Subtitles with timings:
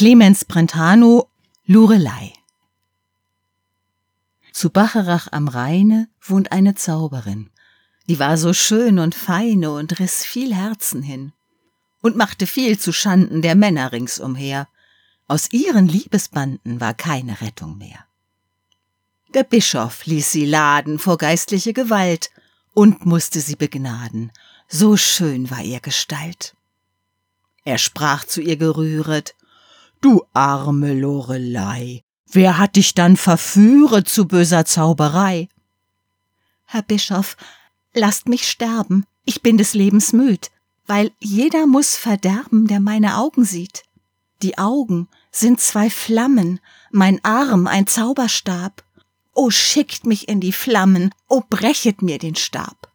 [0.00, 1.28] Clemens Brentano,
[1.66, 2.32] Lurelei.
[4.50, 7.50] Zu Bacharach am Rheine wohnt eine Zauberin.
[8.08, 11.34] Die war so schön und feine und riss viel Herzen hin
[12.00, 14.68] und machte viel zu Schanden der Männer ringsumher.
[15.28, 18.06] Aus ihren Liebesbanden war keine Rettung mehr.
[19.34, 22.30] Der Bischof ließ sie laden vor geistliche Gewalt
[22.72, 24.32] und musste sie begnaden,
[24.66, 26.56] so schön war ihr Gestalt.
[27.64, 29.34] Er sprach zu ihr gerühret,
[30.00, 35.48] Du arme Lorelei, wer hat dich dann verführet zu böser Zauberei?
[36.64, 37.36] Herr Bischof,
[37.92, 40.50] lasst mich sterben, ich bin des Lebens müd,
[40.86, 43.82] weil jeder muss verderben, der meine Augen sieht.
[44.42, 46.60] Die Augen sind zwei Flammen,
[46.90, 48.82] mein Arm ein Zauberstab.
[49.34, 52.90] O schickt mich in die Flammen, o brechet mir den Stab.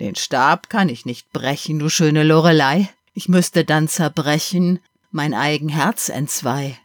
[0.00, 5.68] Den Stab kann ich nicht brechen, du schöne Lorelei, ich müsste dann zerbrechen, mein eigen
[5.68, 6.78] Herz entzwei.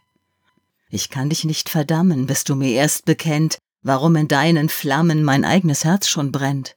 [0.90, 5.44] Ich kann dich nicht verdammen, bis du mir erst bekennt, warum in deinen Flammen mein
[5.44, 6.76] eigenes Herz schon brennt.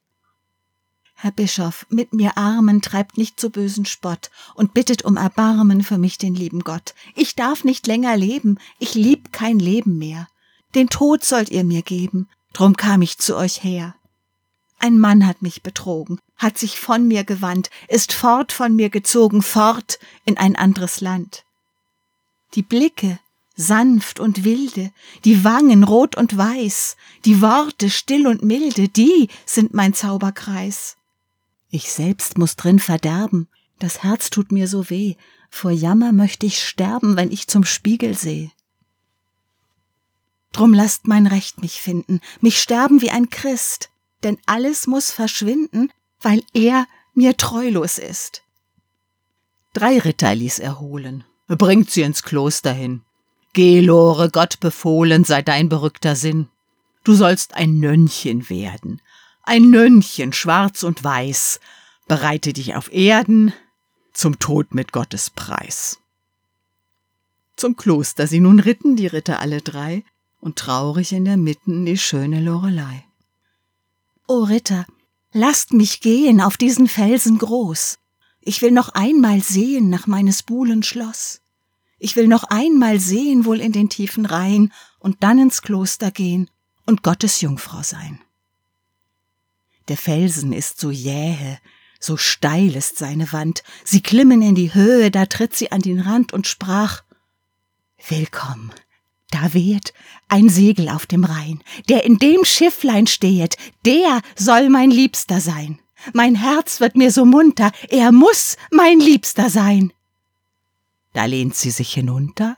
[1.15, 5.97] Herr Bischof, mit mir Armen treibt nicht so bösen Spott und bittet um Erbarmen für
[5.97, 6.93] mich den lieben Gott.
[7.13, 10.29] Ich darf nicht länger leben, ich lieb kein Leben mehr.
[10.75, 13.95] Den Tod sollt ihr mir geben, drum kam ich zu euch her.
[14.79, 19.41] Ein Mann hat mich betrogen, hat sich von mir gewandt, ist fort von mir gezogen,
[19.41, 21.43] fort in ein anderes Land.
[22.55, 23.19] Die Blicke,
[23.57, 24.91] sanft und wilde,
[25.25, 30.95] die Wangen rot und weiß, die Worte still und milde, die sind mein Zauberkreis.
[31.69, 35.15] Ich selbst muss drin verderben, das Herz tut mir so weh,
[35.49, 38.49] vor Jammer möchte ich sterben, wenn ich zum Spiegel seh.
[40.53, 43.88] Drum lasst mein Recht mich finden, mich sterben wie ein Christ,
[44.23, 48.43] denn alles muss verschwinden, weil er mir treulos ist.
[49.73, 53.03] Drei Ritter ließ er holen, bringt sie ins Kloster hin.
[53.53, 56.49] Geh, Lore, Gott befohlen sei dein berückter Sinn.
[57.03, 59.01] Du sollst ein Nönnchen werden,
[59.43, 61.59] ein Nönnchen, schwarz und weiß,
[62.07, 63.53] bereite dich auf Erden
[64.13, 65.99] zum Tod mit Gottes Preis.
[67.55, 70.03] Zum Kloster sie nun ritten die Ritter alle drei,
[70.41, 73.05] und traurig in der Mitten die schöne Lorelei.
[74.29, 74.85] O Ritter,
[75.33, 77.97] lasst mich gehen auf diesen Felsen groß.
[78.41, 81.41] Ich will noch einmal sehen nach meines Buhlen Schloss.
[81.97, 86.47] Ich will noch einmal sehen wohl in den tiefen Rhein und dann ins Kloster gehen
[86.85, 88.21] und Gottes Jungfrau sein.
[89.87, 91.57] Der Felsen ist so jähe,
[91.99, 96.01] so steil ist seine Wand, sie klimmen in die Höhe, da tritt sie an den
[96.01, 97.01] Rand und sprach
[98.07, 98.71] Willkommen,
[99.31, 99.93] da weht
[100.27, 105.79] ein Segel auf dem Rhein, der in dem Schifflein stehet, der soll mein Liebster sein.
[106.13, 109.93] Mein Herz wird mir so munter, er muss mein Liebster sein.
[111.13, 112.57] Da lehnt sie sich hinunter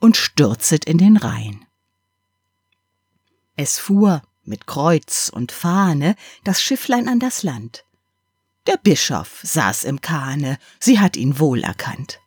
[0.00, 1.64] und stürzet in den Rhein.
[3.56, 7.84] Es fuhr mit Kreuz und Fahne das Schifflein an das Land.
[8.66, 12.20] Der Bischof saß im Kahne, sie hat ihn wohl erkannt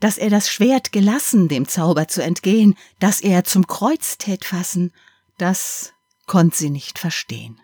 [0.00, 4.92] dass er das Schwert gelassen, dem Zauber zu entgehen, dass er zum Kreuz tät fassen,
[5.38, 5.92] das
[6.26, 7.60] konnt sie nicht verstehen.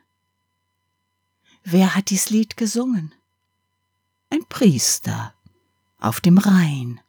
[1.63, 3.15] Wer hat dies Lied gesungen?
[4.31, 5.35] Ein Priester
[5.99, 7.01] auf dem Rhein,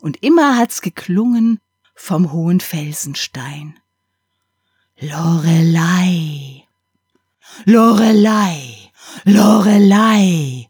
[0.00, 1.60] und immer hat's geklungen
[1.94, 3.78] vom hohen Felsenstein.
[4.98, 6.66] Lorelei,
[7.64, 8.90] Lorelei,
[9.24, 10.68] Lorelei,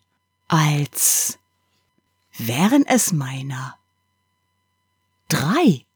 [0.48, 1.38] als
[2.36, 3.76] wären es meiner
[5.30, 5.86] drei